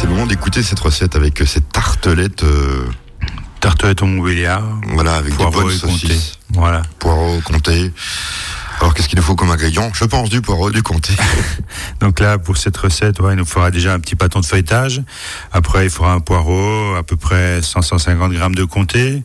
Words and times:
C'est 0.00 0.06
le 0.06 0.12
moment 0.14 0.24
d'écouter 0.24 0.62
cette 0.62 0.80
recette 0.80 1.14
avec 1.14 1.42
cette 1.44 1.68
tartelette. 1.72 2.42
Euh, 2.42 2.86
tartelette 3.60 4.00
au 4.00 4.06
Montbéliard. 4.06 4.64
Voilà, 4.94 5.16
avec 5.16 5.36
des 5.36 5.44
bonnes 5.44 5.70
saucisses. 5.70 6.38
Voilà. 6.54 6.80
Poireaux, 6.98 7.38
comté. 7.44 7.92
Alors 8.80 8.94
qu'est-ce 8.94 9.10
qu'il 9.10 9.18
nous 9.18 9.22
faut 9.22 9.34
comme 9.34 9.50
ingrédient? 9.50 9.90
Je 9.92 10.06
pense 10.06 10.30
du 10.30 10.40
poireau, 10.40 10.70
du 10.70 10.82
comté. 10.82 11.12
Donc 12.00 12.18
là, 12.18 12.38
pour 12.38 12.56
cette 12.56 12.78
recette, 12.78 13.20
ouais, 13.20 13.34
il 13.34 13.36
nous 13.36 13.44
faudra 13.44 13.70
déjà 13.70 13.92
un 13.92 14.00
petit 14.00 14.16
pâton 14.16 14.40
de 14.40 14.46
feuilletage. 14.46 15.02
Après, 15.52 15.84
il 15.84 15.90
faudra 15.90 16.14
un 16.14 16.20
poireau, 16.20 16.94
à 16.94 17.02
peu 17.02 17.16
près 17.16 17.60
100-150 17.60 18.32
grammes 18.32 18.54
de 18.54 18.64
comté. 18.64 19.22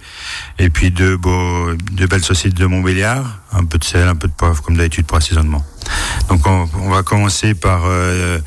Et 0.60 0.70
puis 0.70 0.92
deux, 0.92 1.16
beaux, 1.16 1.73
deux 1.94 2.07
belles 2.07 2.26
saucisses 2.26 2.54
de 2.54 2.66
Montbéliard. 2.66 3.23
Un 3.54 3.64
peu 3.64 3.78
de 3.78 3.86
sel, 3.86 4.10
un 4.10 4.16
peu 4.16 4.28
de 4.28 4.34
poivre, 4.34 4.62
comme 4.62 4.76
d'habitude 4.76 5.05
pour 5.05 5.20
assaisonnement. 5.20 5.64
Donc 6.28 6.46
on, 6.48 6.89
va 6.89 7.04
commencer 7.04 7.54
par 7.54 7.84
euh, 7.86 8.39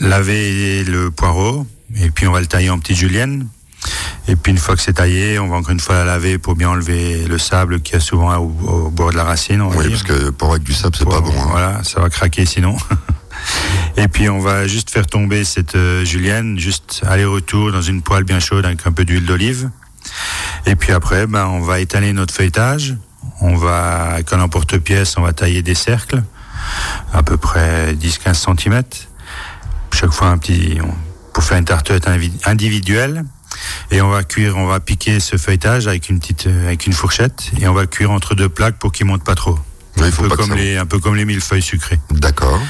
laver 0.00 0.84
le 0.84 1.10
poireau. 1.10 1.66
Et 1.96 2.10
puis 2.10 2.26
on 2.26 2.32
va 2.32 2.40
le 2.40 2.46
tailler 2.46 2.70
en 2.70 2.78
petites 2.78 2.98
juliennes 2.98 3.48
et 4.26 4.36
puis 4.36 4.52
une 4.52 4.58
fois 4.58 4.76
que 4.76 4.82
c'est 4.82 4.94
taillé, 4.94 5.38
on 5.38 5.48
va 5.48 5.56
encore 5.56 5.70
une 5.70 5.80
fois 5.80 5.96
la 5.96 6.04
laver 6.04 6.36
pour 6.36 6.54
bien 6.54 6.68
enlever 6.68 7.26
le 7.26 7.38
sable 7.38 7.80
qui 7.80 7.96
a 7.96 8.00
souvent 8.00 8.36
au, 8.36 8.90
bord 8.90 9.10
de 9.10 9.16
la 9.16 9.24
racine. 9.24 9.62
oui, 9.62 9.88
parce 9.88 10.02
que 10.02 10.30
pour 10.30 10.50
avec 10.50 10.62
du 10.62 10.74
sable, 10.74 10.94
c'est 10.96 11.08
pas 11.08 11.20
bon. 11.20 11.32
Hein. 11.32 11.46
Voilà, 11.50 11.82
ça 11.82 12.00
va 12.00 12.10
craquer 12.10 12.44
sinon. 12.44 12.76
Et 13.96 14.06
puis 14.06 14.28
on 14.28 14.38
va 14.38 14.66
juste 14.66 14.90
faire 14.90 15.06
tomber 15.06 15.44
cette 15.44 15.76
euh, 15.76 16.04
julienne, 16.04 16.58
juste 16.58 17.02
aller-retour 17.06 17.72
dans 17.72 17.80
une 17.80 18.02
poêle 18.02 18.24
bien 18.24 18.38
chaude 18.38 18.66
avec 18.66 18.86
un 18.86 18.92
peu 18.92 19.04
d'huile 19.04 19.24
d'olive. 19.24 19.70
Et 20.66 20.76
puis 20.76 20.92
après, 20.92 21.26
ben, 21.26 21.46
on 21.46 21.60
va 21.60 21.80
étaler 21.80 22.12
notre 22.12 22.34
feuilletage. 22.34 22.96
On 23.40 23.56
va, 23.56 24.10
avec 24.12 24.32
un 24.32 24.40
emporte-pièce, 24.40 25.16
on 25.16 25.22
va 25.22 25.32
tailler 25.32 25.62
des 25.62 25.74
cercles, 25.74 26.22
à 27.12 27.22
peu 27.22 27.36
près 27.36 27.94
10-15 27.94 28.60
cm. 28.60 28.82
Chaque 30.00 30.12
fois 30.12 30.28
un 30.28 30.38
petit, 30.38 30.78
pour 31.34 31.42
faire 31.42 31.58
une 31.58 31.64
tartelette 31.64 32.08
individuelle. 32.44 33.24
Et 33.90 34.00
on 34.00 34.08
va 34.08 34.22
cuire, 34.22 34.56
on 34.56 34.66
va 34.66 34.78
piquer 34.78 35.18
ce 35.18 35.36
feuilletage 35.36 35.88
avec 35.88 36.08
une 36.08 36.20
petite, 36.20 36.46
euh, 36.46 36.66
avec 36.68 36.86
une 36.86 36.92
fourchette 36.92 37.50
et 37.60 37.66
on 37.66 37.74
va 37.74 37.88
cuire 37.88 38.12
entre 38.12 38.36
deux 38.36 38.48
plaques 38.48 38.78
pour 38.78 38.92
qu'il 38.92 39.06
monte 39.06 39.24
pas 39.24 39.34
trop. 39.34 39.58
un, 39.96 40.08
peu 40.12 40.28
comme 40.28 40.54
les, 40.54 40.76
un 40.76 40.86
peu 40.86 41.00
comme 41.00 41.16
les 41.16 41.24
millefeuilles 41.24 41.62
sucrées. 41.62 41.98
D'accord. 42.12 42.60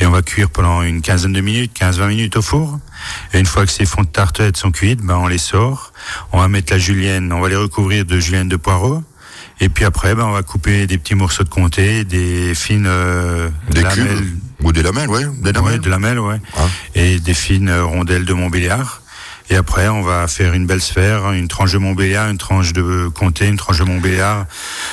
Et 0.00 0.06
on 0.06 0.10
va 0.10 0.22
cuire 0.22 0.50
pendant 0.50 0.82
une 0.82 1.02
quinzaine 1.02 1.32
de 1.32 1.40
minutes, 1.40 1.70
15-20 1.78 2.08
minutes 2.08 2.36
au 2.36 2.42
four. 2.42 2.80
Et 3.32 3.38
une 3.38 3.46
fois 3.46 3.64
que 3.64 3.70
ces 3.70 3.86
fonds 3.86 4.02
de 4.02 4.08
tartelette 4.08 4.56
sont 4.56 4.72
cuits, 4.72 4.96
ben 4.96 5.18
on 5.18 5.28
les 5.28 5.38
sort. 5.38 5.92
On 6.32 6.40
va 6.40 6.48
mettre 6.48 6.72
la 6.72 6.80
julienne, 6.80 7.32
on 7.32 7.38
va 7.38 7.48
les 7.48 7.54
recouvrir 7.54 8.04
de 8.04 8.18
julienne 8.18 8.48
de 8.48 8.56
poireau. 8.56 9.04
Et 9.60 9.68
puis 9.68 9.84
après, 9.84 10.16
ben 10.16 10.24
on 10.24 10.32
va 10.32 10.42
couper 10.42 10.88
des 10.88 10.98
petits 10.98 11.14
morceaux 11.14 11.44
de 11.44 11.48
comté, 11.48 12.02
des 12.02 12.56
fines 12.56 12.86
euh, 12.88 13.50
des 13.70 13.82
lamelles. 13.82 14.24
Ou 14.62 14.72
des 14.72 14.82
lamelles, 14.82 15.08
ouais. 15.08 15.24
Des 15.40 15.52
lamelles. 15.52 15.72
Ouais, 15.72 15.78
des 15.78 15.90
lamelles, 15.90 16.18
ouais. 16.20 16.40
Ah. 16.56 16.66
Et 16.94 17.18
des 17.18 17.34
fines 17.34 17.68
euh, 17.68 17.84
rondelles 17.84 18.24
de 18.24 18.32
Montbéliard. 18.32 19.02
Et 19.50 19.56
après, 19.56 19.88
on 19.88 20.02
va 20.02 20.28
faire 20.28 20.54
une 20.54 20.66
belle 20.66 20.80
sphère, 20.80 21.32
une 21.32 21.48
tranche 21.48 21.72
de 21.72 21.78
Montbéliard, 21.78 22.30
une 22.30 22.38
tranche 22.38 22.72
de 22.72 23.08
comté, 23.08 23.48
une 23.48 23.56
tranche 23.56 23.78
de 23.78 23.84
Montbéliard 23.84 24.46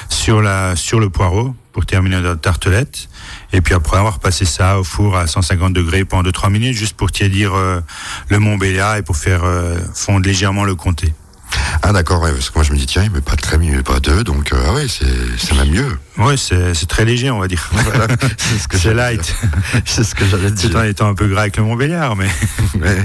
sur 0.10 0.42
la 0.42 0.76
sur 0.76 1.00
le 1.00 1.10
poireau 1.10 1.56
pour 1.72 1.86
terminer 1.86 2.20
notre 2.20 2.42
tartelette. 2.42 3.08
Et 3.54 3.62
puis 3.62 3.74
après, 3.74 4.00
on 4.00 4.04
va 4.04 4.10
repasser 4.10 4.46
ça 4.46 4.80
au 4.80 4.84
four 4.84 5.16
à 5.16 5.28
150 5.28 5.72
degrés 5.72 6.04
pendant 6.04 6.30
2-3 6.30 6.52
minutes, 6.52 6.76
juste 6.76 6.98
pour 6.98 7.12
tiédir 7.12 7.54
euh, 7.54 7.80
le 8.28 8.40
Montbéliard 8.40 8.98
et 8.98 9.02
pour 9.02 9.16
faire 9.16 9.44
euh, 9.44 9.78
fondre 9.94 10.26
légèrement 10.26 10.66
le 10.66 10.76
comté. 10.76 11.14
Ah 11.82 11.94
d'accord, 11.94 12.22
parce 12.22 12.50
que 12.50 12.56
moi 12.56 12.64
je 12.64 12.74
me 12.74 12.78
dis 12.78 12.86
tiens, 12.86 13.04
il 13.04 13.12
met 13.12 13.22
pas 13.22 13.36
de 13.36 13.42
crème, 13.42 13.64
il 13.64 13.72
met 13.72 13.84
pas 13.84 14.00
d'œufs, 14.00 14.24
donc 14.24 14.52
euh, 14.52 14.64
ah 14.68 14.74
ouais, 14.74 14.86
c'est 14.88 15.56
même 15.56 15.70
mieux. 15.70 15.98
Oui, 16.18 16.38
c'est 16.38 16.88
très 16.88 17.06
léger, 17.06 17.32
on 17.32 17.40
va 17.40 17.48
dire. 17.48 17.70
c'est 18.38 18.60
ce 18.60 18.68
que 18.68 18.90
light. 18.96 19.36
c'est 19.86 20.04
ce 20.04 20.14
que 20.14 20.26
j'allais 20.26 20.52
dire. 20.52 20.70
Tout 20.70 20.76
en 20.76 20.84
étant 20.84 21.08
un 21.08 21.16
peu 21.16 21.28
gras 21.28 21.42
avec 21.42 21.58
le 21.58 21.64
Montbéliard, 21.64 22.16
mais. 22.16 22.30
mais... 22.80 22.98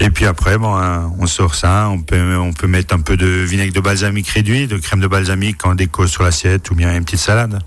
Et 0.00 0.10
puis 0.10 0.26
après, 0.26 0.58
bon, 0.58 0.76
hein, 0.76 1.12
on 1.18 1.26
sort 1.26 1.54
ça. 1.54 1.88
On 1.88 2.00
peut, 2.00 2.36
on 2.36 2.52
peut 2.52 2.66
mettre 2.66 2.94
un 2.94 3.00
peu 3.00 3.16
de 3.16 3.26
vinaigre 3.26 3.72
de 3.72 3.80
balsamique 3.80 4.28
réduit, 4.28 4.66
de 4.66 4.76
crème 4.76 5.00
de 5.00 5.06
balsamique 5.06 5.64
en 5.64 5.74
déco 5.74 6.06
sur 6.06 6.22
l'assiette 6.22 6.70
ou 6.70 6.74
bien 6.74 6.94
une 6.94 7.04
petite 7.04 7.20
salade. 7.20 7.60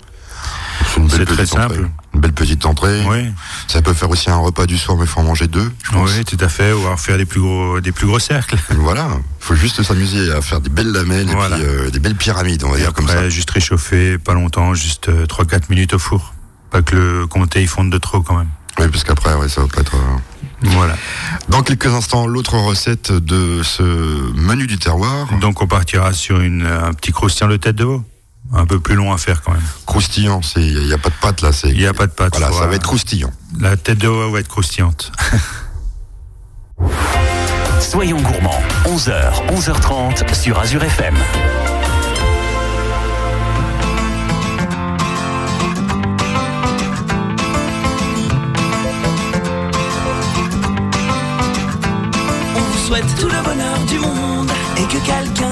C'est 1.08 1.24
très 1.24 1.46
simple. 1.46 1.88
Une 2.16 2.22
belle 2.22 2.32
petite 2.32 2.64
entrée. 2.64 3.02
Oui. 3.06 3.30
Ça 3.68 3.82
peut 3.82 3.92
faire 3.92 4.08
aussi 4.08 4.30
un 4.30 4.38
repas 4.38 4.64
du 4.64 4.78
soir, 4.78 4.96
mais 4.96 5.04
il 5.04 5.06
faut 5.06 5.20
en 5.20 5.24
manger 5.24 5.48
deux. 5.48 5.70
Oui, 5.92 6.24
tout 6.24 6.38
à 6.40 6.48
fait. 6.48 6.72
Ou 6.72 6.86
alors 6.86 6.98
faire 6.98 7.18
des 7.18 7.26
plus 7.26 7.42
gros, 7.42 7.78
des 7.82 7.92
plus 7.92 8.06
gros 8.06 8.18
cercles. 8.18 8.56
Voilà. 8.70 9.08
Il 9.18 9.44
faut 9.44 9.54
juste 9.54 9.82
s'amuser 9.82 10.32
à 10.32 10.40
faire 10.40 10.62
des 10.62 10.70
belles 10.70 10.92
lamelles 10.92 11.28
et 11.28 11.34
puis, 11.34 11.62
euh, 11.62 11.90
des 11.90 11.98
belles 11.98 12.14
pyramides, 12.14 12.64
on 12.64 12.70
va 12.70 12.78
dire 12.78 12.94
comme 12.94 13.06
ça. 13.06 13.28
Juste 13.28 13.50
réchauffer, 13.50 14.16
pas 14.16 14.32
longtemps, 14.32 14.72
juste 14.72 15.10
3-4 15.10 15.54
euh, 15.54 15.58
minutes 15.68 15.92
au 15.92 15.98
four. 15.98 16.32
Pas 16.70 16.80
que 16.80 16.96
le 16.96 17.26
comté 17.26 17.60
il 17.60 17.68
fonde 17.68 17.90
de 17.90 17.98
trop 17.98 18.22
quand 18.22 18.38
même. 18.38 18.48
Oui, 18.78 18.88
parce 18.88 19.04
qu'après, 19.04 19.34
ouais, 19.34 19.50
ça 19.50 19.60
va 19.60 19.66
pas 19.66 19.82
être. 19.82 19.96
Euh, 19.96 20.68
voilà. 20.70 20.96
Dans 21.50 21.62
quelques 21.62 21.86
instants, 21.86 22.26
l'autre 22.26 22.54
recette 22.56 23.12
de 23.12 23.62
ce 23.62 23.82
menu 23.82 24.66
du 24.66 24.78
terroir. 24.78 25.28
Donc 25.42 25.60
on 25.60 25.66
partira 25.66 26.14
sur 26.14 26.40
une, 26.40 26.64
un 26.64 26.94
petit 26.94 27.12
croustillant 27.12 27.50
de 27.50 27.58
tête 27.58 27.76
de 27.76 27.84
veau. 27.84 28.04
Un 28.52 28.66
peu 28.66 28.80
plus 28.80 28.94
long 28.94 29.12
à 29.12 29.18
faire 29.18 29.42
quand 29.42 29.52
même. 29.52 29.62
Croustillant, 29.86 30.40
il 30.56 30.86
n'y 30.86 30.92
a, 30.92 30.98
pas 30.98 31.10
de 31.10 31.14
pâte 31.20 31.42
là. 31.42 31.50
Il 31.64 31.78
n'y 31.78 31.86
a 31.86 31.92
pas 31.92 32.06
de 32.06 32.12
pâte. 32.12 32.36
Voilà, 32.36 32.52
ça 32.52 32.66
va 32.66 32.74
être 32.74 32.82
croustillant. 32.82 33.32
La 33.60 33.76
tête 33.76 33.98
de 33.98 34.08
veau 34.08 34.30
va 34.30 34.40
être 34.40 34.48
croustillante. 34.48 35.12
Soyons 37.80 38.20
gourmands, 38.20 38.62
11h, 38.84 39.46
11h30 39.48 40.34
sur 40.34 40.58
Azure 40.58 40.82
FM. 40.82 41.16
souhaite 52.86 53.16
tout 53.18 53.26
le 53.28 53.42
bonheur 53.42 53.78
du 53.88 53.98
monde 53.98 54.50
et 54.76 54.84
que 54.84 55.04
quelqu'un 55.04 55.45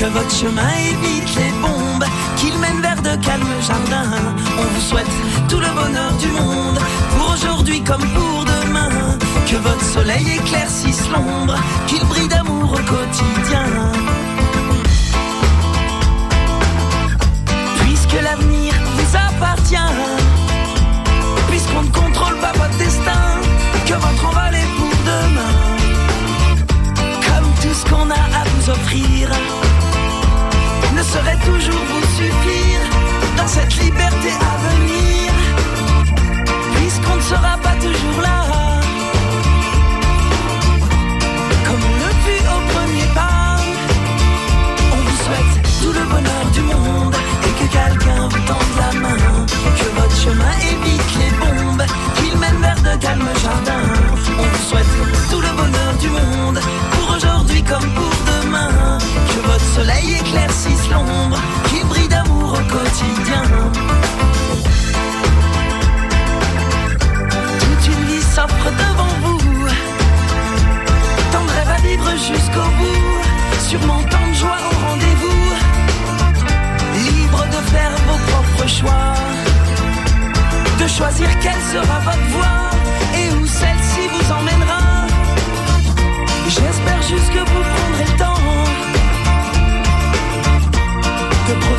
que 0.00 0.06
votre 0.06 0.34
chemin 0.34 0.70
évite 0.78 1.36
les 1.36 1.52
bombes, 1.60 2.06
qu'il 2.36 2.56
mène 2.58 2.80
vers 2.80 3.02
de 3.02 3.22
calmes 3.22 3.60
jardins. 3.60 4.16
On 4.58 4.62
vous 4.62 4.80
souhaite 4.80 5.14
tout 5.46 5.60
le 5.60 5.68
bonheur 5.74 6.12
du 6.14 6.28
monde 6.28 6.78
pour 7.10 7.34
aujourd'hui 7.34 7.82
comme 7.82 8.06
pour 8.14 8.44
demain, 8.46 8.88
que 9.46 9.56
votre 9.56 9.84
soleil 9.84 10.26
éclaircisse 10.38 11.06
l'ombre, 11.10 11.54
qu'il 11.86 12.02
brille 12.06 12.28
d'amour 12.28 12.72
au 12.72 12.82
quotidien. 12.94 13.66
Puisque 17.80 18.22
l'avenir 18.22 18.72
vous 18.96 19.16
appartient, 19.28 19.92
puisqu'on 21.50 21.82
ne 21.82 21.90
contrôle 21.90 22.38
pas 22.38 22.52
votre 22.52 22.76
destin, 22.78 23.38
que 23.86 23.94
votre 23.94 24.26
envol 24.26 24.54
est 24.54 24.70
pour 24.78 24.96
demain 25.04 25.70
ce 27.72 27.84
qu'on 27.90 28.10
a 28.10 28.14
à 28.14 28.44
vous 28.44 28.70
offrir 28.70 29.30
ne 31.00 31.04
saurait 31.04 31.38
toujours 31.46 31.84
vous 31.92 32.06
suffire 32.18 32.80
dans 33.36 33.46
cette 33.46 33.74
liberté 33.76 34.30
à 34.50 34.54
venir, 34.68 35.32
puisqu'on 36.74 37.16
ne 37.16 37.22
sera 37.22 37.56
pas 37.62 37.74
toujours 37.86 38.20
là. 38.20 38.38
Comme 41.64 41.82
on 41.90 41.96
le 42.04 42.10
fut 42.24 42.44
au 42.54 42.60
premier 42.74 43.08
pas, 43.14 43.29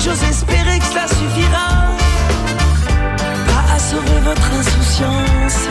J'ose 0.00 0.22
espérer 0.22 0.78
que 0.78 0.84
cela 0.84 1.08
suffira. 1.08 1.68
Pas 3.46 3.74
à 3.74 3.78
sauver 3.78 4.20
votre 4.22 4.52
insouciance, 4.52 5.68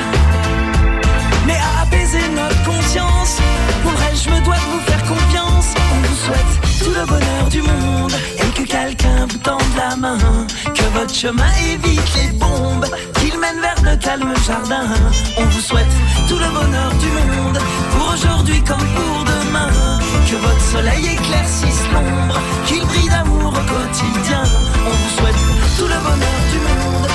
mais 1.46 1.56
à 1.56 1.84
apaiser 1.84 2.28
notre 2.36 2.64
conscience. 2.64 3.38
Pour 3.84 3.94
elle, 3.94 4.18
je 4.18 4.30
me 4.30 4.40
dois 4.44 4.56
de 4.56 4.68
vous 4.72 4.80
faire 4.82 5.04
confiance. 5.04 5.68
On 5.94 6.08
vous 6.08 6.16
souhaite 6.26 6.84
tout 6.84 6.92
le 7.00 7.06
bonheur 7.06 7.48
du 7.50 7.62
monde 7.62 8.14
et 8.38 8.50
que 8.52 8.68
quelqu'un 8.68 9.28
vous 9.30 9.38
tende 9.38 9.62
la 9.78 9.96
main. 9.96 10.18
Que 10.76 10.84
votre 11.00 11.14
chemin 11.16 11.52
évite 11.74 12.16
les 12.16 12.32
bombes, 12.34 12.86
qu'il 13.16 13.38
mène 13.40 13.60
vers 13.62 13.82
le 13.84 13.98
calme 13.98 14.34
jardin. 14.46 14.88
On 15.38 15.46
vous 15.46 15.62
souhaite 15.62 15.96
tout 16.28 16.38
le 16.38 16.50
bonheur 16.50 16.92
du 17.00 17.08
monde 17.08 17.60
pour 17.92 18.14
aujourd'hui 18.14 18.62
comme 18.64 18.88
pour 18.96 19.24
demain. 19.24 19.72
Que 20.30 20.36
votre 20.36 20.62
soleil 20.62 21.06
éclaircisse 21.14 21.84
l'ombre, 21.94 22.40
qu'il 22.66 22.87
quotidien. 23.52 24.44
On 24.86 24.90
vous 24.90 25.10
souhaite 25.18 25.36
tout 25.78 25.88
le 25.88 26.00
bonheur 26.06 26.40
du 26.52 26.60
monde, 26.60 27.08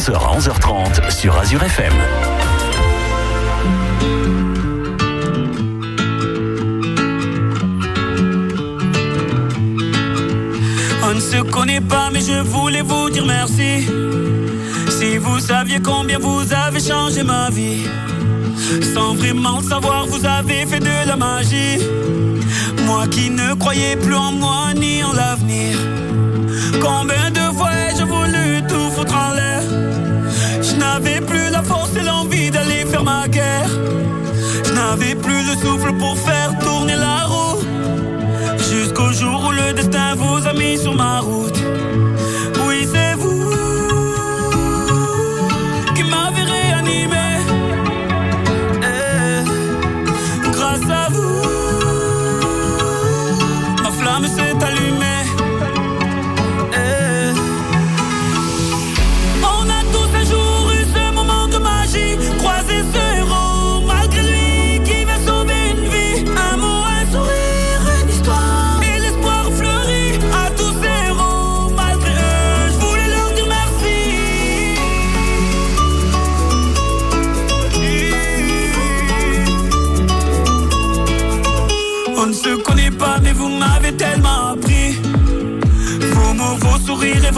11h 0.00 0.14
à 0.14 0.38
11h30 0.38 1.10
sur 1.10 1.36
Azure 1.38 1.62
FM. 1.62 1.92
On 11.02 11.14
ne 11.14 11.20
se 11.20 11.42
connaît 11.42 11.82
pas, 11.82 12.08
mais 12.10 12.22
je 12.22 12.40
voulais 12.40 12.80
vous 12.80 13.10
dire 13.10 13.26
merci. 13.26 13.90
Si 14.88 15.18
vous 15.18 15.38
saviez 15.38 15.80
combien 15.82 16.18
vous 16.18 16.44
avez 16.50 16.80
changé 16.80 17.22
ma 17.22 17.50
vie. 17.50 17.86
Sans 18.94 19.14
vraiment 19.14 19.60
savoir, 19.60 20.06
vous 20.06 20.24
avez 20.24 20.64
fait 20.64 20.80
de 20.80 21.06
la 21.06 21.16
magie. 21.16 21.76
Moi 22.86 23.06
qui 23.08 23.28
ne 23.28 23.52
croyais 23.52 23.96
plus 23.96 24.14
en 24.14 24.32
moi 24.32 24.72
ni 24.74 25.04
en 25.04 25.12
l'avenir. 25.12 25.19
Souffle 35.60 35.92
pour 35.94 36.16
faire 36.16 36.59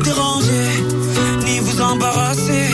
déranger 0.00 0.68
ni 1.44 1.58
vous 1.60 1.80
embarrasser. 1.80 2.68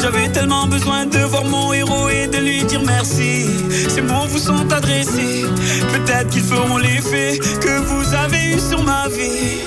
J'avais 0.00 0.28
tellement 0.28 0.66
besoin 0.66 1.06
de 1.06 1.18
voir 1.18 1.44
mon 1.44 1.72
héros 1.72 2.08
et 2.08 2.26
de 2.26 2.38
lui 2.38 2.64
dire 2.64 2.82
merci. 2.84 3.46
Ces 3.88 4.02
mots 4.02 4.26
vous 4.28 4.38
sont 4.38 4.70
adressés. 4.72 5.44
Peut-être 5.92 6.28
qu'ils 6.30 6.42
feront 6.42 6.78
l'effet 6.78 7.38
que 7.60 7.74
vous 7.88 8.14
avez 8.14 8.54
eu 8.54 8.60
sur 8.60 8.82
ma 8.82 9.08
vie. 9.08 9.60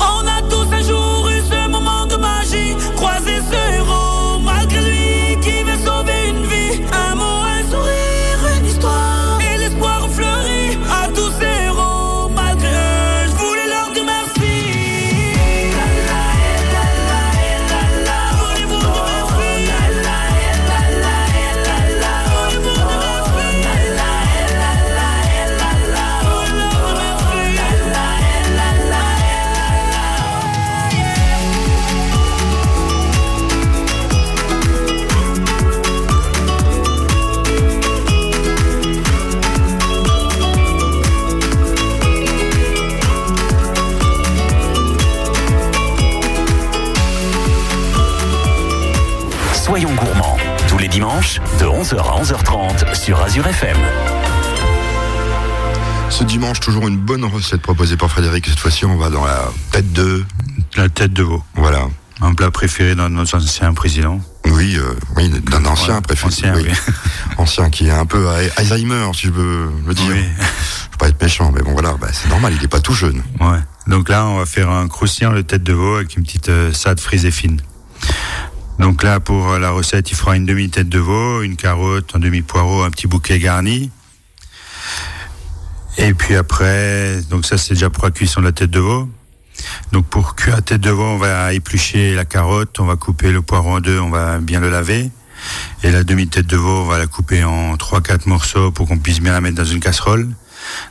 On 0.00 0.22
a 0.36 0.40
tous 0.48 0.68
un 0.72 0.82
jour 0.82 1.28
eu 1.28 1.40
ce 1.50 1.68
moment 1.68 2.06
de 2.06 2.16
magie, 2.16 2.74
croisé 2.96 3.36
ce 3.50 3.76
héros, 3.76 3.99
11h 51.80 51.96
à 51.96 52.22
11h30 52.22 52.94
sur 52.94 53.22
Azure 53.22 53.46
FM. 53.46 53.78
Ce 56.10 56.24
dimanche, 56.24 56.60
toujours 56.60 56.86
une 56.86 56.98
bonne 56.98 57.24
recette 57.24 57.62
proposée 57.62 57.96
par 57.96 58.10
Frédéric. 58.10 58.48
Cette 58.48 58.58
fois-ci, 58.58 58.84
on 58.84 58.98
va 58.98 59.08
dans 59.08 59.24
la 59.24 59.50
tête 59.72 59.90
de. 59.94 60.22
La 60.76 60.90
tête 60.90 61.14
de 61.14 61.22
veau. 61.22 61.42
Voilà. 61.54 61.88
Un 62.20 62.34
plat 62.34 62.50
préféré 62.50 62.94
d'un 62.94 63.08
de 63.08 63.14
nos 63.14 63.34
anciens 63.34 63.72
présidents 63.72 64.20
Oui, 64.44 64.76
euh, 64.76 64.92
oui 65.16 65.30
d'un 65.30 65.64
ancien 65.64 66.02
préféré. 66.02 66.28
Ancien, 66.28 66.54
oui. 66.54 66.66
oui. 66.68 66.94
ancien 67.38 67.70
qui 67.70 67.86
est 67.86 67.92
un 67.92 68.04
peu 68.04 68.28
Alzheimer, 68.58 69.10
si 69.14 69.28
je 69.28 69.32
veux 69.32 69.70
le 69.86 69.94
dire. 69.94 70.04
Oui. 70.10 70.22
Je 70.38 70.44
veux 70.44 70.98
pas 70.98 71.08
être 71.08 71.22
méchant, 71.22 71.50
mais 71.50 71.62
bon 71.62 71.72
voilà, 71.72 71.94
bah, 71.98 72.08
c'est 72.12 72.28
normal, 72.28 72.52
il 72.58 72.62
est 72.62 72.68
pas 72.68 72.80
tout 72.80 72.92
jeune. 72.92 73.22
Ouais. 73.40 73.58
Donc 73.86 74.10
là, 74.10 74.26
on 74.26 74.36
va 74.36 74.44
faire 74.44 74.68
un 74.68 74.86
croustillant 74.86 75.32
de 75.32 75.40
tête 75.40 75.62
de 75.62 75.72
veau 75.72 75.96
avec 75.96 76.14
une 76.14 76.24
petite 76.24 76.50
euh, 76.50 76.74
sade 76.74 77.00
frisée 77.00 77.30
fine. 77.30 77.62
Donc 78.80 79.02
là, 79.02 79.20
pour 79.20 79.58
la 79.58 79.70
recette, 79.70 80.10
il 80.10 80.16
fera 80.16 80.36
une 80.36 80.46
demi-tête 80.46 80.88
de 80.88 80.98
veau, 80.98 81.42
une 81.42 81.56
carotte, 81.56 82.12
un 82.14 82.18
demi-poireau, 82.18 82.82
un 82.82 82.90
petit 82.90 83.06
bouquet 83.06 83.38
garni. 83.38 83.90
Et 85.98 86.14
puis 86.14 86.34
après, 86.34 87.20
donc 87.28 87.44
ça 87.44 87.58
c'est 87.58 87.74
déjà 87.74 87.90
pour 87.90 88.04
la 88.04 88.10
cuisson 88.10 88.40
de 88.40 88.46
la 88.46 88.52
tête 88.52 88.70
de 88.70 88.80
veau. 88.80 89.06
Donc 89.92 90.06
pour 90.06 90.34
cuire 90.34 90.56
la 90.56 90.62
tête 90.62 90.80
de 90.80 90.90
veau, 90.90 91.04
on 91.04 91.18
va 91.18 91.52
éplucher 91.52 92.14
la 92.14 92.24
carotte, 92.24 92.80
on 92.80 92.86
va 92.86 92.96
couper 92.96 93.32
le 93.32 93.42
poireau 93.42 93.76
en 93.76 93.80
deux, 93.80 94.00
on 94.00 94.08
va 94.08 94.38
bien 94.38 94.60
le 94.60 94.70
laver. 94.70 95.10
Et 95.82 95.90
la 95.90 96.02
demi-tête 96.02 96.46
de 96.46 96.56
veau, 96.56 96.80
on 96.80 96.86
va 96.86 96.96
la 96.96 97.06
couper 97.06 97.44
en 97.44 97.74
3-4 97.76 98.30
morceaux 98.30 98.70
pour 98.70 98.88
qu'on 98.88 98.98
puisse 98.98 99.20
bien 99.20 99.32
la 99.32 99.42
mettre 99.42 99.56
dans 99.56 99.64
une 99.64 99.80
casserole. 99.80 100.26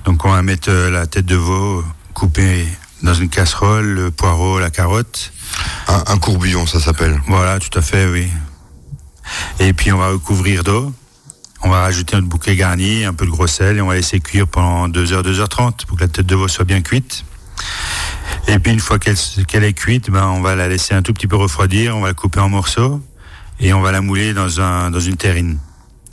Donc 0.05 0.25
on 0.25 0.31
va 0.31 0.43
mettre 0.43 0.69
euh, 0.69 0.91
la 0.91 1.07
tête 1.07 1.25
de 1.25 1.35
veau 1.35 1.83
coupée 2.13 2.67
dans 3.01 3.15
une 3.15 3.29
casserole, 3.29 3.87
le 3.87 4.11
poireau, 4.11 4.59
la 4.59 4.69
carotte. 4.69 5.31
Un, 5.87 6.17
courbillon, 6.17 6.65
ça 6.67 6.79
s'appelle. 6.79 7.19
Voilà, 7.27 7.59
tout 7.59 7.77
à 7.77 7.81
fait, 7.81 8.07
oui. 8.07 8.27
Et 9.59 9.73
puis 9.73 9.91
on 9.91 9.97
va 9.97 10.09
recouvrir 10.09 10.63
d'eau. 10.63 10.93
On 11.61 11.69
va 11.69 11.81
rajouter 11.81 12.15
notre 12.15 12.27
bouquet 12.27 12.55
garni, 12.55 13.03
un 13.03 13.13
peu 13.13 13.25
de 13.25 13.31
gros 13.31 13.47
sel 13.47 13.77
et 13.77 13.81
on 13.81 13.87
va 13.87 13.95
laisser 13.95 14.19
cuire 14.19 14.47
pendant 14.47 14.87
2h, 14.87 15.23
2h30 15.23 15.85
pour 15.85 15.97
que 15.97 16.03
la 16.03 16.07
tête 16.07 16.25
de 16.25 16.35
veau 16.35 16.47
soit 16.47 16.65
bien 16.65 16.81
cuite. 16.81 17.25
Et 18.47 18.59
puis 18.59 18.71
une 18.71 18.79
fois 18.79 18.97
qu'elle 18.97 19.63
est 19.63 19.73
cuite, 19.73 20.09
ben, 20.09 20.25
on 20.27 20.41
va 20.41 20.55
la 20.55 20.67
laisser 20.67 20.93
un 20.93 21.01
tout 21.01 21.13
petit 21.13 21.27
peu 21.27 21.35
refroidir, 21.35 21.97
on 21.97 22.01
va 22.01 22.07
la 22.09 22.13
couper 22.13 22.39
en 22.39 22.49
morceaux 22.49 23.01
et 23.59 23.73
on 23.73 23.81
va 23.81 23.91
la 23.91 24.01
mouler 24.01 24.33
dans 24.33 24.99
une 24.99 25.17
terrine. 25.17 25.59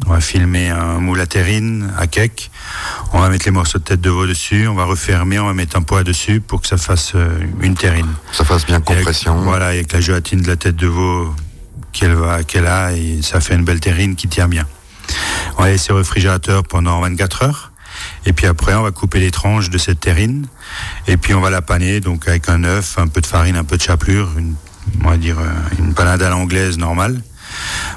On 0.05 0.11
va 0.11 0.21
filmer 0.21 0.69
un 0.69 0.99
moule 1.01 1.21
à 1.21 1.27
terrine, 1.27 1.91
à 1.99 2.07
cake. 2.07 2.51
On 3.13 3.19
va 3.21 3.29
mettre 3.29 3.47
les 3.47 3.51
morceaux 3.51 3.79
de 3.79 3.85
tête 3.85 4.01
de 4.01 4.11
veau 4.11 4.27
dessus, 4.27 4.69
on 4.69 4.75
va 4.75 4.85
refermer, 4.85 5.39
on 5.39 5.47
va 5.47 5.55
mettre 5.55 5.77
un 5.77 5.83
poids 5.83 6.05
dessus 6.05 6.41
pour 6.41 6.61
que 6.61 6.67
ça 6.69 6.77
fasse 6.77 7.13
euh, 7.15 7.39
une 7.63 7.75
terrine. 7.75 8.13
Ça 8.33 8.45
fasse 8.45 8.67
bien 8.67 8.77
Et 8.77 8.83
avec- 8.93 8.99
compression. 8.99 9.41
voilà, 9.43 9.69
avec 9.69 9.93
la 9.93 10.01
gélatine 10.01 10.43
de 10.43 10.49
la 10.49 10.57
tête 10.57 10.77
de 10.77 10.87
veau 10.87 11.35
qu'elle 11.93 12.13
va, 12.15 12.45
qu'elle 12.45 12.67
a, 12.67 12.93
et 12.93 13.21
ça 13.23 13.41
fait 13.41 13.55
une 13.55 13.65
belle 13.65 13.81
terrine 13.81 14.17
qui 14.17 14.29
tient 14.29 14.49
bien. 14.49 14.67
On 15.57 15.63
va 15.63 15.71
laisser 15.71 15.93
au 15.93 15.97
réfrigérateur 15.97 16.63
pendant 16.65 17.01
24 17.01 17.43
heures. 17.43 17.73
Et 18.27 18.35
puis 18.35 18.47
après, 18.47 18.75
on 18.75 18.83
va 18.83 18.91
couper 18.91 19.19
les 19.21 19.31
tranches 19.31 19.71
de 19.71 19.79
cette 19.79 20.01
terrine. 20.01 20.47
Et 21.09 21.17
puis 21.17 21.33
on 21.33 21.41
va 21.41 21.49
la 21.49 21.63
paner, 21.63 22.01
donc 22.01 22.29
avec 22.29 22.49
un 22.51 22.63
œuf, 22.65 22.99
un 22.99 23.07
peu 23.09 23.23
de 23.23 23.27
farine, 23.27 23.57
un 23.57 23.65
peu 23.65 23.79
de 23.79 23.83
chapelure, 23.83 24.31
une, 24.37 24.55
on 25.03 25.09
va 25.09 25.17
dire 25.17 25.39
euh, 25.39 25.45
une 25.79 25.95
panade 25.95 26.23
à 26.23 26.29
l'anglaise 26.29 26.77
normale. 26.77 27.23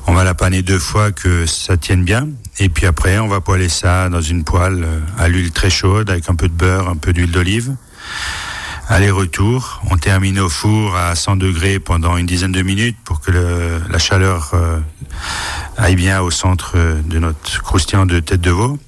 On 0.07 0.13
va 0.13 0.23
la 0.23 0.33
paner 0.33 0.61
deux 0.61 0.79
fois 0.79 1.11
que 1.11 1.45
ça 1.45 1.77
tienne 1.77 2.03
bien. 2.03 2.27
Et 2.59 2.69
puis 2.69 2.85
après, 2.85 3.19
on 3.19 3.27
va 3.27 3.41
poêler 3.41 3.69
ça 3.69 4.09
dans 4.09 4.21
une 4.21 4.43
poêle 4.43 4.83
euh, 4.83 4.99
à 5.17 5.27
l'huile 5.27 5.51
très 5.51 5.69
chaude 5.69 6.09
avec 6.09 6.29
un 6.29 6.35
peu 6.35 6.47
de 6.47 6.53
beurre, 6.53 6.89
un 6.89 6.95
peu 6.95 7.13
d'huile 7.13 7.31
d'olive. 7.31 7.75
Aller-retour. 8.87 9.81
On 9.91 9.97
termine 9.97 10.39
au 10.39 10.49
four 10.49 10.95
à 10.95 11.13
100 11.13 11.35
degrés 11.35 11.79
pendant 11.79 12.17
une 12.17 12.25
dizaine 12.25 12.51
de 12.51 12.63
minutes 12.63 12.97
pour 13.03 13.21
que 13.21 13.29
la 13.31 13.99
chaleur 13.99 14.51
euh, 14.55 14.79
aille 15.77 15.95
bien 15.95 16.21
au 16.21 16.31
centre 16.31 16.73
euh, 16.75 16.99
de 17.03 17.19
notre 17.19 17.61
croustillant 17.61 18.07
de 18.07 18.19
tête 18.19 18.41
de 18.41 18.51
veau. 18.51 18.79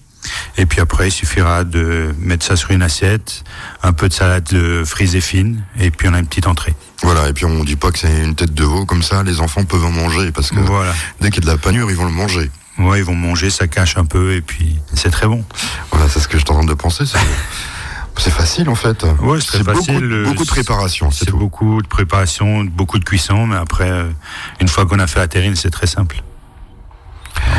Et 0.58 0.66
puis 0.66 0.82
après, 0.82 1.10
il 1.10 1.12
suffira 1.12 1.63
de 1.63 2.13
mettre 2.20 2.46
ça 2.46 2.56
sur 2.56 2.72
une 2.72 2.82
assiette, 2.82 3.44
un 3.84 3.94
peu 3.94 4.10
de 4.10 4.13
salade 4.13 4.44
de 4.51 4.84
frisée 4.86 5.22
fine, 5.22 5.63
et 5.80 5.92
puis 5.92 6.08
on 6.08 6.13
a 6.13 6.20
une 6.20 6.28
petite 6.28 6.48
entrée. 6.48 6.75
Voilà, 7.03 7.27
et 7.29 7.34
puis 7.34 7.46
on 7.46 7.63
dit 7.63 7.75
pas 7.75 7.91
que 7.91 7.98
c'est 8.00 8.24
une 8.24 8.36
tête 8.36 8.53
de 8.53 8.63
veau, 8.63 8.86
comme 8.86 9.01
ça 9.03 9.24
les 9.24 9.39
enfants 9.41 9.63
peuvent 9.65 9.86
en 9.86 9.91
manger, 9.91 10.31
parce 10.31 10.51
que 10.51 10.60
Voilà. 10.60 10.93
dès 11.20 11.29
qu'il 11.31 11.43
y 11.43 11.48
a 11.48 11.51
de 11.51 11.55
la 11.55 11.58
panure, 11.58 11.89
ils 11.89 11.98
vont 11.98 12.05
le 12.05 12.12
manger. 12.12 12.50
Ouais, 12.77 13.00
ils 13.00 13.03
vont 13.05 13.15
manger, 13.15 13.50
ça 13.50 13.67
cache 13.67 13.98
un 13.98 14.05
peu, 14.05 14.34
et 14.34 14.41
puis 14.41 14.77
c'est 14.93 15.10
très 15.12 15.27
bon. 15.27 15.43
Voilà, 15.91 16.08
c'est 16.10 16.20
ce 16.20 16.27
que 16.27 16.38
je 16.38 16.43
suis 16.43 16.51
en 16.51 16.55
train 16.60 16.65
de 16.65 16.74
penser. 16.74 17.03
C'est, 17.05 18.29
facile 18.31 18.70
en 18.70 18.75
fait. 18.75 19.03
Ouais, 19.22 19.39
c'est 19.39 19.48
très 19.48 19.63
beaucoup, 19.63 19.77
facile. 19.84 20.03
euh, 20.12 20.25
beaucoup 20.25 20.43
de 20.43 20.50
préparation, 20.50 21.10
c'est, 21.12 21.31
beaucoup 21.31 21.81
de 21.81 21.88
préparation, 21.88 22.63
beaucoup 22.65 23.00
de 23.00 23.03
cuisson, 23.03 23.48
mais 23.48 23.55
après, 23.58 23.89
euh, 23.89 24.10
une 24.60 24.67
fois 24.67 24.86
qu'on 24.86 25.00
a 25.00 25.08
fait 25.08 25.20
la 25.20 25.27
terrine, 25.27 25.55
c'est 25.55 25.72
très 25.72 25.88
simple. 25.88 26.22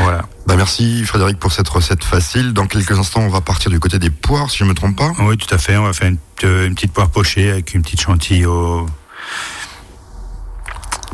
Voilà. 0.02 0.22
Bah 0.46 0.54
merci 0.56 1.04
Frédéric 1.04 1.38
pour 1.38 1.52
cette 1.52 1.68
recette 1.68 2.04
facile. 2.04 2.52
Dans 2.52 2.66
quelques 2.66 2.96
instants, 2.99 3.20
on 3.22 3.28
va 3.28 3.40
partir 3.40 3.70
du 3.70 3.80
côté 3.80 3.99
des 3.99 4.11
poires, 4.11 4.50
si 4.50 4.58
je 4.58 4.64
me 4.64 4.75
trompe 4.75 4.96
pas. 4.96 5.12
Oui, 5.20 5.37
tout 5.37 5.52
à 5.52 5.58
fait. 5.58 5.76
On 5.76 5.84
va 5.84 5.92
faire 5.92 6.08
une, 6.08 6.18
euh, 6.44 6.66
une 6.66 6.75
petite 6.75 6.92
poire 6.92 7.11
pochée 7.11 7.50
avec 7.50 7.75
une 7.75 7.82
petite 7.82 8.00
chantilly 8.00 8.44
au 8.46 8.87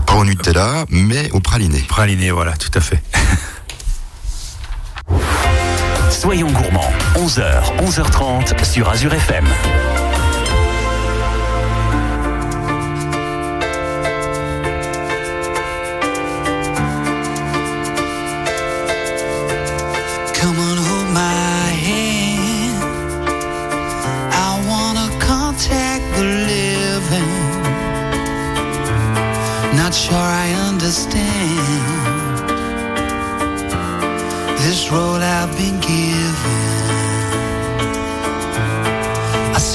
Pas 0.09 0.15
au 0.15 0.25
Nutella, 0.25 0.87
mais 0.89 1.31
au 1.33 1.41
praliné. 1.41 1.81
praliné, 1.81 2.31
voilà, 2.31 2.57
tout 2.57 2.71
à 2.75 2.81
fait. 2.81 3.03
Soyons 6.11 6.51
gourmands, 6.51 6.91
11h, 7.15 7.77
11h30 7.87 8.65
sur 8.65 8.89
Azure 8.89 9.13
FM. 9.13 9.45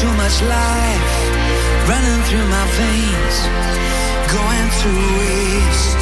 Too 0.00 0.12
much 0.14 0.40
life 0.40 1.08
running 1.86 2.22
through 2.22 2.46
my 2.48 2.66
veins, 2.80 3.36
going 4.32 4.68
to 4.82 4.90
waste. 5.18 6.00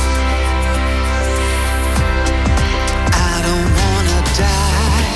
I 3.10 3.34
don't 3.46 3.70
wanna 3.80 4.20
die, 4.44 5.08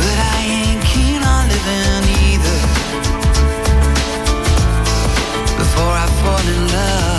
but 0.00 0.16
I 0.34 0.38
ain't 0.58 0.82
keen 0.92 1.22
on 1.22 1.42
living 1.54 2.04
either. 2.26 2.58
Before 5.62 5.94
I 6.04 6.06
fall 6.20 6.44
in 6.54 6.60
love, 6.76 7.09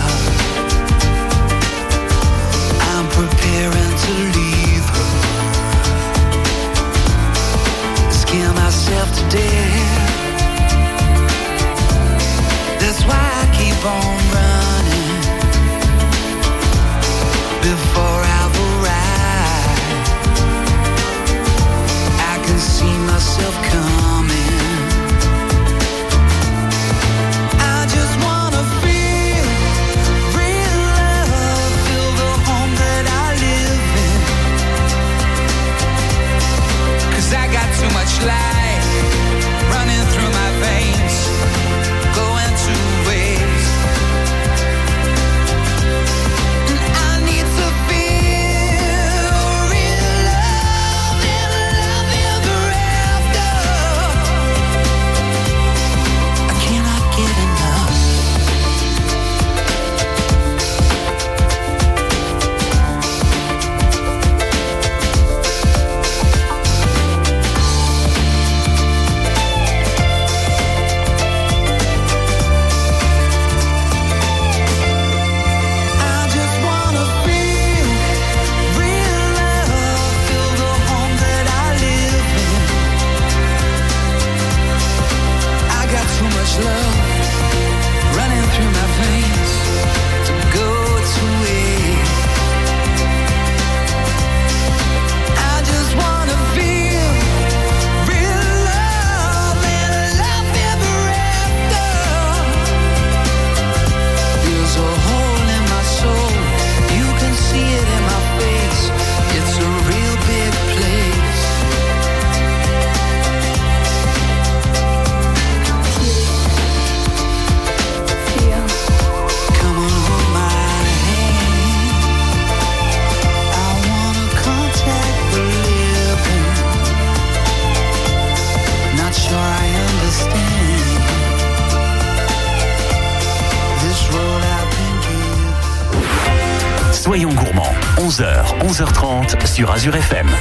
sur 139.52 139.70
Azure 139.70 139.98
FM. 139.98 140.41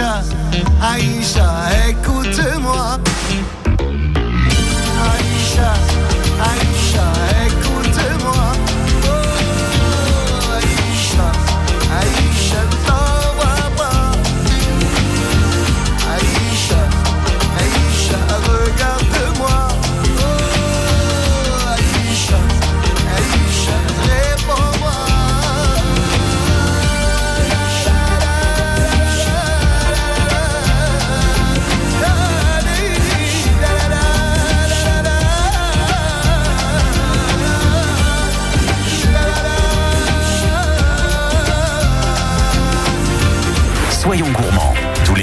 Aïcha, 0.00 0.24
Aïcha, 0.80 1.88
écoute-moi. 1.88 2.98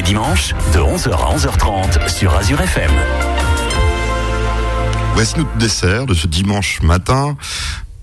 Dimanches 0.07 0.53
de 0.73 0.79
11h 0.79 1.11
à 1.11 1.35
11h30 1.35 2.07
sur 2.07 2.33
Azure 2.33 2.61
FM. 2.61 2.91
Voici 5.15 5.37
notre 5.37 5.53
dessert 5.57 6.05
de 6.05 6.13
ce 6.13 6.27
dimanche 6.27 6.81
matin. 6.81 7.35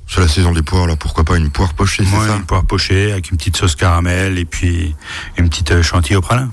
C'est 0.07 0.21
la 0.21 0.29
saison 0.29 0.53
des 0.53 0.63
poires, 0.63 0.87
là, 0.87 0.97
pourquoi 0.97 1.25
pas 1.25 1.39
une 1.39 1.49
poire 1.49 1.73
pochée, 1.73 2.05
c'est 2.05 2.15
Moi, 2.15 2.27
ça 2.27 2.37
une 2.37 2.45
poire 2.45 2.67
pochée 2.67 3.11
avec 3.11 3.31
une 3.31 3.39
petite 3.39 3.57
sauce 3.57 3.75
caramel 3.75 4.39
et 4.39 4.45
puis 4.45 4.95
une 5.39 5.49
petite 5.49 5.71
euh, 5.71 5.83
chantilly 5.83 6.17
au 6.17 6.21
pralin. 6.21 6.53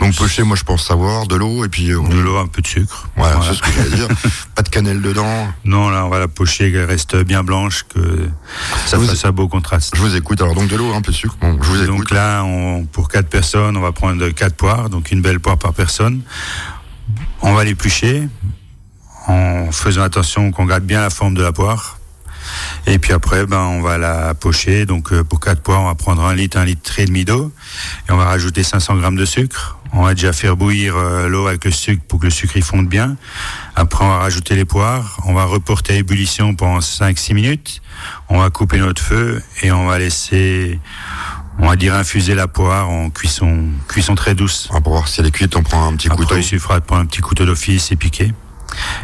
Donc 0.00 0.14
pochée, 0.16 0.42
moi 0.42 0.56
je 0.56 0.64
pense 0.64 0.86
savoir, 0.86 1.26
de 1.26 1.36
l'eau 1.36 1.64
et 1.64 1.68
puis... 1.68 1.90
euh, 1.92 2.00
De 2.08 2.18
l'eau, 2.18 2.36
un 2.38 2.46
peu 2.46 2.62
de 2.62 2.66
sucre. 2.66 3.08
Voilà, 3.16 3.36
Voilà. 3.36 3.50
c'est 3.52 3.58
ce 3.58 3.62
que 3.62 3.70
j'allais 3.72 3.96
dire. 3.96 4.08
pas 4.54 4.62
de 4.62 4.68
cannelle 4.68 5.00
dedans. 5.02 5.48
Non, 5.64 5.90
là, 5.90 6.04
on 6.04 6.08
va 6.08 6.18
la 6.18 6.28
pocher, 6.28 6.70
qu'elle 6.72 6.84
reste 6.84 7.16
bien 7.16 7.42
blanche, 7.42 7.84
que 7.92 8.28
ça 8.86 8.96
Vous- 8.98 9.06
fasse 9.06 9.24
un 9.24 9.32
beau 9.32 9.48
contraste. 9.48 9.94
Je 9.96 10.00
vous 10.00 10.14
écoute, 10.16 10.40
alors 10.42 10.54
donc 10.54 10.68
de 10.68 10.76
l'eau, 10.76 10.92
un 10.94 11.00
peu 11.02 11.12
de 11.12 11.16
sucre. 11.16 11.36
Bon, 11.40 11.58
je 11.60 11.68
vous 11.68 11.82
écoute. 11.82 11.86
Donc 11.96 12.10
là, 12.10 12.42
on, 12.44 12.84
pour 12.86 13.08
quatre 13.08 13.28
personnes, 13.28 13.76
on 13.76 13.80
va 13.80 13.92
prendre 13.92 14.28
quatre 14.30 14.56
poires, 14.56 14.90
donc 14.90 15.10
une 15.10 15.22
belle 15.22 15.40
poire 15.40 15.58
par 15.58 15.72
personne. 15.74 16.22
On 17.42 17.52
va 17.54 17.64
l'éplucher 17.64 18.28
en 19.26 19.70
faisant 19.72 20.02
attention 20.02 20.50
qu'on 20.50 20.66
garde 20.66 20.84
bien 20.84 21.00
la 21.00 21.10
forme 21.10 21.34
de 21.34 21.42
la 21.42 21.52
poire. 21.52 21.98
Et 22.86 22.98
puis 22.98 23.12
après, 23.12 23.46
ben, 23.46 23.60
on 23.60 23.80
va 23.80 23.98
la 23.98 24.34
pocher. 24.34 24.86
Donc, 24.86 25.12
euh, 25.12 25.24
pour 25.24 25.40
quatre 25.40 25.62
poires, 25.62 25.82
on 25.82 25.86
va 25.86 25.94
prendre 25.94 26.24
un 26.24 26.34
litre, 26.34 26.58
un 26.58 26.64
litre 26.64 26.98
et 26.98 27.06
demi 27.06 27.24
d'eau. 27.24 27.52
Et 28.08 28.12
on 28.12 28.16
va 28.16 28.24
rajouter 28.24 28.62
500 28.62 28.96
grammes 28.96 29.16
de 29.16 29.24
sucre. 29.24 29.78
On 29.92 30.02
va 30.02 30.14
déjà 30.14 30.32
faire 30.32 30.56
bouillir 30.56 30.96
euh, 30.96 31.28
l'eau 31.28 31.46
avec 31.46 31.64
le 31.64 31.70
sucre 31.70 32.02
pour 32.08 32.18
que 32.18 32.24
le 32.24 32.30
sucre 32.30 32.56
y 32.56 32.62
fonde 32.62 32.88
bien. 32.88 33.16
Après, 33.76 34.04
on 34.04 34.08
va 34.08 34.18
rajouter 34.18 34.56
les 34.56 34.64
poires. 34.64 35.18
On 35.24 35.34
va 35.34 35.44
reporter 35.44 35.94
à 35.94 35.96
ébullition 35.96 36.54
pendant 36.54 36.80
5-6 36.80 37.32
minutes. 37.34 37.80
On 38.28 38.40
va 38.40 38.50
couper 38.50 38.78
notre 38.78 39.00
feu 39.00 39.40
et 39.62 39.70
on 39.70 39.86
va 39.86 39.98
laisser, 39.98 40.80
on 41.60 41.68
va 41.68 41.76
dire 41.76 41.94
infuser 41.94 42.34
la 42.34 42.48
poire 42.48 42.90
en 42.90 43.08
cuisson, 43.10 43.68
cuisson 43.88 44.16
très 44.16 44.34
douce. 44.34 44.68
Ah, 44.74 44.80
Pour 44.80 44.94
voir 44.94 45.06
si 45.06 45.20
elle 45.20 45.26
est 45.26 45.30
cuite, 45.30 45.54
on 45.56 45.62
prend 45.62 45.86
un 45.86 45.94
petit 45.96 46.08
Après, 46.08 46.24
couteau. 46.24 46.36
il 46.36 46.42
suffira 46.42 46.80
de 46.80 46.84
prendre 46.84 47.02
un 47.02 47.06
petit 47.06 47.20
couteau 47.20 47.46
d'office 47.46 47.92
et 47.92 47.96
piquer. 47.96 48.32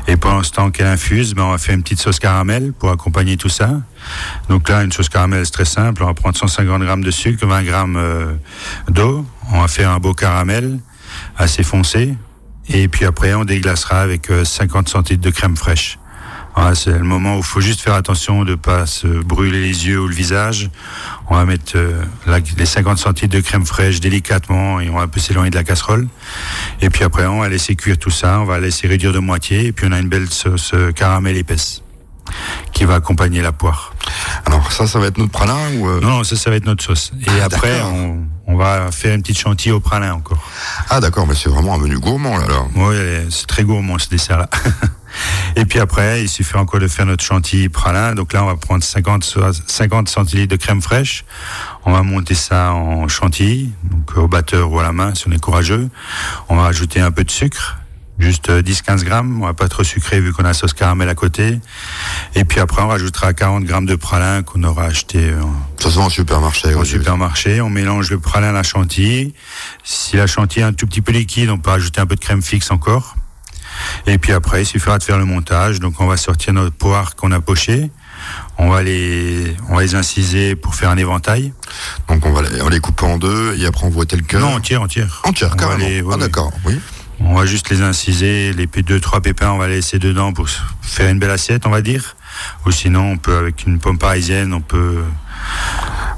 Et 0.08 0.16
pendant 0.16 0.42
ce 0.42 0.50
temps 0.50 0.70
qu'elle 0.70 0.86
infuse, 0.86 1.34
ben, 1.34 1.44
on 1.44 1.50
va 1.52 1.58
faire 1.58 1.74
une 1.74 1.82
petite 1.82 2.00
sauce 2.00 2.18
caramel 2.18 2.72
pour 2.72 2.90
accompagner 2.90 3.36
tout 3.36 3.48
ça. 3.48 3.70
Donc 4.48 4.68
là, 4.68 4.82
une 4.82 4.92
sauce 4.92 5.08
caramel, 5.08 5.44
c'est 5.46 5.52
très 5.52 5.64
simple. 5.64 6.02
On 6.02 6.06
va 6.06 6.14
prendre 6.14 6.36
150 6.36 6.82
grammes 6.82 7.04
de 7.04 7.10
sucre, 7.10 7.46
20 7.46 7.62
grammes 7.62 7.96
euh, 7.96 8.34
d'eau. 8.88 9.24
On 9.52 9.60
va 9.60 9.68
faire 9.68 9.90
un 9.90 9.98
beau 9.98 10.14
caramel 10.14 10.80
assez 11.36 11.62
foncé. 11.62 12.14
Et 12.68 12.88
puis 12.88 13.04
après, 13.04 13.34
on 13.34 13.44
déglacera 13.44 14.00
avec 14.00 14.30
euh, 14.30 14.44
50 14.44 14.88
centilitres 14.88 15.24
de 15.24 15.30
crème 15.30 15.56
fraîche. 15.56 15.99
Voilà, 16.56 16.74
c'est 16.74 16.90
le 16.90 17.04
moment 17.04 17.36
où 17.36 17.38
il 17.38 17.44
faut 17.44 17.60
juste 17.60 17.80
faire 17.80 17.94
attention 17.94 18.44
de 18.44 18.54
pas 18.54 18.84
se 18.86 19.06
brûler 19.06 19.60
les 19.62 19.86
yeux 19.86 20.00
ou 20.00 20.08
le 20.08 20.14
visage. 20.14 20.70
On 21.28 21.36
va 21.36 21.44
mettre 21.44 21.72
euh, 21.76 22.02
la- 22.26 22.40
les 22.40 22.66
50 22.66 22.98
centilitres 22.98 23.34
de 23.36 23.40
crème 23.40 23.64
fraîche 23.64 24.00
délicatement 24.00 24.80
et 24.80 24.90
on 24.90 24.96
va 24.96 25.02
un 25.02 25.08
peu 25.08 25.20
s'éloigner 25.20 25.50
de 25.50 25.56
la 25.56 25.64
casserole. 25.64 26.08
Et 26.80 26.90
puis 26.90 27.04
après, 27.04 27.26
on 27.26 27.40
va 27.40 27.48
laisser 27.48 27.76
cuire 27.76 27.98
tout 27.98 28.10
ça, 28.10 28.40
on 28.40 28.44
va 28.44 28.58
laisser 28.58 28.88
réduire 28.88 29.12
de 29.12 29.20
moitié 29.20 29.66
et 29.66 29.72
puis 29.72 29.86
on 29.88 29.92
a 29.92 29.98
une 30.00 30.08
belle 30.08 30.28
sauce 30.28 30.72
euh, 30.74 30.92
caramel 30.92 31.36
épaisse 31.36 31.82
qui 32.72 32.84
va 32.84 32.94
accompagner 32.96 33.42
la 33.42 33.52
poire. 33.52 33.94
Alors 34.46 34.70
ça, 34.72 34.86
ça 34.86 34.98
va 34.98 35.06
être 35.06 35.18
notre 35.18 35.32
pralin 35.32 35.58
ou 35.78 35.88
euh, 35.88 36.00
Non, 36.00 36.08
non, 36.10 36.24
ça, 36.24 36.36
ça 36.36 36.50
va 36.50 36.56
être 36.56 36.66
notre 36.66 36.82
sauce. 36.84 37.12
Et 37.22 37.26
Ah, 37.40 37.44
après, 37.46 37.80
on, 37.82 38.24
on 38.46 38.56
va 38.56 38.90
faire 38.92 39.14
une 39.14 39.22
petite 39.22 39.38
chantilly 39.38 39.72
au 39.72 39.80
pralin 39.80 40.14
encore. 40.14 40.48
Ah 40.90 41.00
d'accord, 41.00 41.26
mais 41.26 41.34
c'est 41.34 41.48
vraiment 41.48 41.74
un 41.74 41.78
menu 41.78 41.98
gourmand 41.98 42.36
là. 42.38 42.46
là. 42.48 42.62
Oui, 42.76 42.96
c'est 43.30 43.46
très 43.46 43.64
gourmand 43.64 43.98
ce 43.98 44.08
dessert-là. 44.08 44.48
Et 45.56 45.64
puis 45.64 45.78
après, 45.78 46.22
il 46.22 46.28
suffit 46.28 46.56
encore 46.56 46.80
de 46.80 46.88
faire 46.88 47.06
notre 47.06 47.24
chantilly 47.24 47.68
pralin. 47.68 48.14
Donc 48.14 48.32
là, 48.32 48.42
on 48.44 48.46
va 48.46 48.56
prendre 48.56 48.82
50, 48.84 49.24
soix- 49.24 49.52
50 49.66 50.08
centilitres 50.08 50.50
de 50.50 50.56
crème 50.56 50.80
fraîche. 50.82 51.24
On 51.84 51.92
va 51.92 52.02
monter 52.02 52.34
ça 52.34 52.72
en 52.72 53.08
chantilly, 53.08 53.72
donc 53.90 54.16
au 54.16 54.28
batteur 54.28 54.70
ou 54.70 54.78
à 54.80 54.82
la 54.82 54.92
main 54.92 55.14
si 55.14 55.26
on 55.28 55.32
est 55.32 55.40
courageux. 55.40 55.88
On 56.48 56.56
va 56.56 56.62
rajouter 56.62 57.00
un 57.00 57.10
peu 57.10 57.24
de 57.24 57.30
sucre, 57.30 57.78
juste 58.18 58.50
euh, 58.50 58.62
10-15 58.62 59.02
grammes. 59.04 59.42
On 59.42 59.46
va 59.46 59.54
pas 59.54 59.68
trop 59.68 59.82
sucrer 59.82 60.20
vu 60.20 60.32
qu'on 60.32 60.44
a 60.44 60.48
la 60.48 60.54
sauce 60.54 60.74
caramel 60.74 61.08
à 61.08 61.14
côté. 61.14 61.58
Et 62.34 62.44
puis 62.44 62.60
après, 62.60 62.82
on 62.82 62.88
rajoutera 62.88 63.32
40 63.32 63.64
grammes 63.64 63.86
de 63.86 63.96
pralin 63.96 64.42
qu'on 64.42 64.62
aura 64.62 64.84
acheté 64.84 65.30
euh, 65.30 65.40
Ça 65.78 65.90
se 65.90 65.96
vend 65.96 66.06
au 66.06 66.10
supermarché. 66.10 66.74
au 66.74 66.84
supermarché, 66.84 67.60
on 67.60 67.70
mélange 67.70 68.10
le 68.10 68.18
pralin 68.20 68.50
à 68.50 68.52
la 68.52 68.62
chantilly. 68.62 69.34
Si 69.84 70.16
la 70.16 70.26
chantilly 70.26 70.62
est 70.62 70.68
un 70.68 70.72
tout 70.74 70.86
petit 70.86 71.00
peu 71.00 71.12
liquide, 71.12 71.50
on 71.50 71.58
peut 71.58 71.70
ajouter 71.70 72.00
un 72.00 72.06
peu 72.06 72.14
de 72.14 72.20
crème 72.20 72.42
fixe 72.42 72.70
encore. 72.70 73.16
Et 74.06 74.18
puis 74.18 74.32
après, 74.32 74.62
il 74.62 74.66
suffira 74.66 74.98
de 74.98 75.02
faire 75.02 75.18
le 75.18 75.24
montage. 75.24 75.80
Donc 75.80 76.00
on 76.00 76.06
va 76.06 76.16
sortir 76.16 76.52
notre 76.52 76.74
poire 76.76 77.16
qu'on 77.16 77.32
a 77.32 77.40
pochée. 77.40 77.90
On 78.58 78.68
va 78.68 78.82
les, 78.82 79.56
on 79.70 79.76
va 79.76 79.82
les 79.82 79.94
inciser 79.94 80.54
pour 80.56 80.74
faire 80.74 80.90
un 80.90 80.96
éventail. 80.98 81.52
Donc 82.08 82.26
on 82.26 82.32
va, 82.32 82.42
les, 82.42 82.60
on 82.62 82.68
les 82.68 82.80
couper 82.80 83.06
en 83.06 83.18
deux 83.18 83.56
et 83.58 83.66
après 83.66 83.86
on 83.86 83.90
voit 83.90 84.04
tel 84.06 84.22
cœur. 84.22 84.40
Non, 84.40 84.54
entière, 84.56 84.82
entière. 84.82 85.22
Entière, 85.24 85.50
On 85.52 85.56
va 85.56 85.56
carrément. 85.56 85.86
les- 85.88 86.02
ouais, 86.02 86.14
ah 86.14 86.18
d'accord, 86.18 86.52
oui. 86.66 86.78
On 87.22 87.34
va 87.34 87.44
juste 87.44 87.68
les 87.68 87.82
inciser, 87.82 88.54
les 88.54 88.66
deux, 88.66 88.98
trois 88.98 89.20
pépins, 89.20 89.50
on 89.50 89.58
va 89.58 89.68
les 89.68 89.74
laisser 89.76 89.98
dedans 89.98 90.32
pour 90.32 90.48
faire 90.80 91.10
une 91.10 91.18
belle 91.18 91.30
assiette, 91.30 91.66
on 91.66 91.70
va 91.70 91.82
dire. 91.82 92.16
Ou 92.64 92.70
sinon, 92.70 93.12
on 93.12 93.18
peut, 93.18 93.36
avec 93.36 93.66
une 93.66 93.78
pomme 93.78 93.98
parisienne, 93.98 94.54
on 94.54 94.62
peut, 94.62 95.02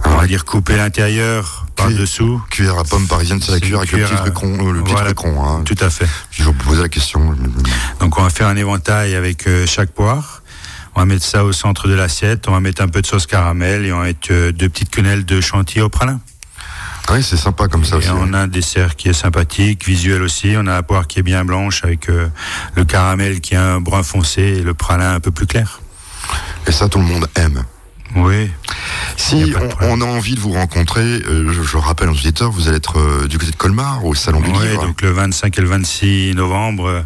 on 0.04 0.16
va 0.16 0.26
dire, 0.26 0.44
couper 0.44 0.76
l'intérieur 0.76 1.66
par-dessous. 1.76 2.40
Cuillère 2.50 2.78
à 2.78 2.84
pomme 2.84 3.06
parisienne, 3.06 3.40
c'est 3.40 3.52
la 3.52 3.60
cuillère 3.60 3.78
avec 3.80 3.92
le 3.92 4.04
petit 4.04 4.14
truc 4.16 4.36
rond, 4.36 4.70
le 4.72 4.82
petit 4.82 4.92
Voilà. 4.92 5.12
rond. 5.16 5.44
Hein. 5.44 5.62
Tout 5.64 5.76
à 5.80 5.90
fait. 5.90 6.06
Je 6.30 6.44
vous 6.44 6.52
posais 6.52 6.82
la 6.82 6.88
question. 6.88 7.34
Donc 8.00 8.18
on 8.18 8.22
va 8.22 8.30
faire 8.30 8.46
un 8.48 8.56
éventail 8.56 9.14
avec 9.14 9.46
euh, 9.46 9.66
chaque 9.66 9.90
poire. 9.92 10.42
On 10.94 11.00
va 11.00 11.06
mettre 11.06 11.24
ça 11.24 11.44
au 11.44 11.52
centre 11.52 11.88
de 11.88 11.94
l'assiette. 11.94 12.48
On 12.48 12.52
va 12.52 12.60
mettre 12.60 12.82
un 12.82 12.88
peu 12.88 13.00
de 13.00 13.06
sauce 13.06 13.26
caramel 13.26 13.86
et 13.86 13.92
on 13.92 13.98
va 13.98 14.04
mettre 14.04 14.28
euh, 14.30 14.52
deux 14.52 14.68
petites 14.68 14.90
quenelles 14.90 15.24
de 15.24 15.40
chantilly 15.40 15.80
au 15.80 15.88
pralin. 15.88 16.20
Ah 17.08 17.14
oui, 17.14 17.22
c'est 17.22 17.36
sympa 17.36 17.66
comme 17.66 17.84
ça 17.84 17.96
et 17.96 17.98
aussi. 17.98 18.08
on 18.12 18.32
a 18.32 18.38
un 18.40 18.46
dessert 18.46 18.94
qui 18.94 19.08
est 19.08 19.12
sympathique, 19.12 19.84
visuel 19.84 20.22
aussi. 20.22 20.54
On 20.56 20.66
a 20.68 20.74
la 20.74 20.82
poire 20.84 21.06
qui 21.08 21.18
est 21.18 21.22
bien 21.24 21.44
blanche 21.44 21.82
avec 21.84 22.08
euh, 22.08 22.28
le 22.76 22.84
caramel 22.84 23.40
qui 23.40 23.54
est 23.54 23.58
un 23.58 23.80
brun 23.80 24.02
foncé 24.04 24.42
et 24.42 24.62
le 24.62 24.74
pralin 24.74 25.14
un 25.14 25.20
peu 25.20 25.30
plus 25.32 25.46
clair. 25.46 25.80
Et 26.68 26.72
ça, 26.72 26.88
tout 26.88 26.98
le 26.98 27.04
monde 27.04 27.26
aime. 27.34 27.64
Oui. 28.16 28.50
Si 29.16 29.54
on, 29.80 30.00
a 30.00 30.04
envie 30.04 30.34
de 30.34 30.40
vous 30.40 30.52
rencontrer, 30.52 31.00
euh, 31.00 31.52
je, 31.52 31.62
je 31.62 31.76
rappelle 31.76 32.08
aux 32.08 32.12
auditeurs, 32.14 32.50
vous 32.50 32.68
allez 32.68 32.76
être 32.78 32.98
euh, 32.98 33.26
du 33.28 33.38
côté 33.38 33.50
de 33.52 33.56
Colmar, 33.56 34.04
au 34.04 34.14
Salon 34.14 34.40
du 34.40 34.50
Ouais, 34.50 34.68
Livre, 34.68 34.86
donc 34.86 35.00
le 35.02 35.10
25 35.10 35.56
et 35.58 35.60
le 35.60 35.68
26 35.68 36.34
novembre. 36.34 36.86
euh, 36.86 37.02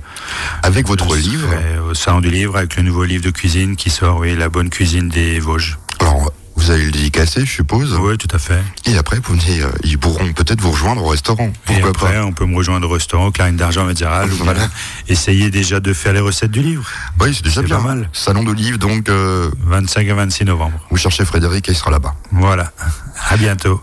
avec 0.63 0.87
votre 0.87 1.15
livre. 1.17 1.49
Au 1.91 1.95
salon 1.95 2.21
du 2.21 2.31
livre 2.31 2.57
avec 2.57 2.77
le 2.77 2.83
nouveau 2.83 3.05
livre 3.05 3.23
de 3.25 3.31
cuisine 3.31 3.77
qui 3.77 3.91
sort, 3.91 4.19
oui, 4.19 4.35
la 4.37 4.49
bonne 4.49 4.71
cuisine 4.71 5.09
des 5.09 5.39
Vosges. 5.41 5.79
Alors, 6.01 6.33
vous 6.57 6.71
allez 6.71 6.87
le 6.87 6.91
dédicacer, 6.91 7.45
je 7.45 7.51
suppose. 7.51 7.95
Oui, 8.01 8.17
tout 8.19 8.29
à 8.35 8.39
fait. 8.39 8.61
Et 8.87 8.97
après, 8.97 9.19
vous 9.23 9.35
venez, 9.37 9.61
euh, 9.63 9.71
ils 9.85 9.99
pourront 9.99 10.33
peut-être 10.33 10.61
vous 10.61 10.71
rejoindre 10.73 11.05
au 11.05 11.09
restaurant. 11.09 11.47
Et 11.49 11.53
Pourquoi 11.81 11.91
après, 11.91 12.15
pas 12.15 12.25
on 12.25 12.33
peut 12.33 12.47
me 12.47 12.57
rejoindre 12.57 12.89
au 12.89 12.93
restaurant 12.93 13.31
Clarine 13.31 13.57
d'Argent 13.57 13.85
Médiéral 13.85 14.29
Voilà. 14.31 14.61
bien 14.61 14.71
essayer 15.09 15.51
déjà 15.51 15.81
de 15.81 15.93
faire 15.93 16.13
les 16.13 16.21
recettes 16.21 16.51
du 16.51 16.63
livre. 16.63 16.85
Oui, 17.21 17.33
c'est 17.35 17.45
déjà 17.45 17.63
bien. 17.63 17.77
pas 17.77 17.83
mal. 17.83 18.09
Salon 18.13 18.43
de 18.43 18.53
Livre, 18.53 18.79
donc 18.79 19.09
euh, 19.09 19.51
25 19.67 20.07
et 20.09 20.13
26 20.13 20.45
novembre. 20.47 20.79
vous 20.91 20.97
cherchez 20.97 21.25
Frédéric 21.25 21.69
et 21.69 21.73
il 21.73 21.77
sera 21.77 21.91
là-bas. 21.91 22.15
Voilà. 22.33 22.73
À 23.29 23.37
bientôt. 23.37 23.81